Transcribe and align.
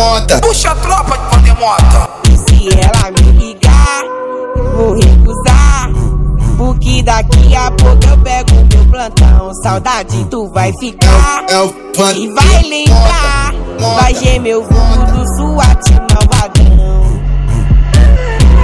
monta. 0.00 0.38
Puxa 0.40 0.70
a 0.70 0.74
tropa 0.76 1.18
de 1.18 1.36
pandemota. 1.36 2.10
Se 2.48 2.68
ela 2.78 3.10
me 3.10 3.32
ligar, 3.32 4.02
vou 4.76 4.94
recusar. 4.94 5.90
Porque 6.56 7.02
daqui 7.02 7.54
a 7.54 7.70
pouco 7.70 8.06
eu 8.06 8.18
pego 8.18 8.50
meu 8.72 8.84
plantão. 8.86 9.52
Saudade 9.62 10.24
tu 10.30 10.48
vai 10.48 10.72
ficar. 10.78 11.44
É 11.48 11.58
o 11.58 11.74
E 12.16 12.28
vai 12.28 12.62
lembrar. 12.62 13.52
Vai 13.78 14.14
gemer 14.14 14.56
o 14.56 14.64
fundo 14.64 15.12
do 15.12 15.26
SWAT 15.36 15.90
malvadão. 16.12 17.20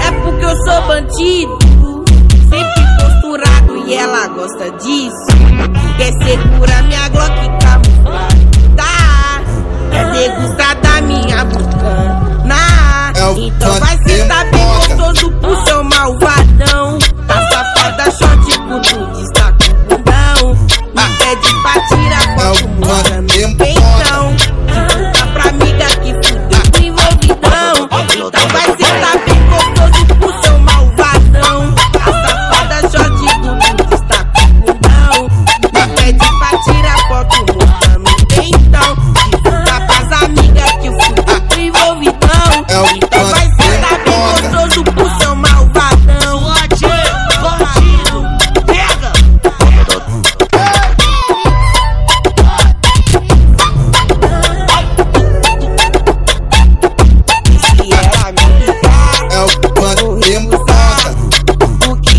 É 0.07 0.11
porque 0.23 0.45
eu 0.45 0.57
sou 0.65 0.87
bandido. 0.87 1.59
Sempre 2.49 2.83
posturado 3.01 3.77
e 3.87 3.95
ela 3.95 4.27
gosta 4.29 4.71
disso. 4.73 5.27
Quer 5.97 6.13
segurar 6.13 6.76
minha 6.76 6.76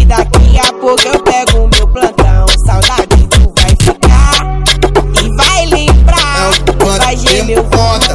daqui 0.07 0.57
a 0.57 0.73
pouco 0.73 1.07
eu 1.07 1.19
pego 1.23 1.69
meu 1.75 1.87
plantão. 1.87 2.45
Saudade 2.65 3.27
tu 3.29 3.53
vai 3.57 3.69
ficar. 3.81 4.61
E 5.21 5.35
vai 5.35 5.65
lembrar. 5.65 6.51
Vai 6.97 7.17
gemer 7.17 7.59
o 7.59 7.63
do 7.99 8.06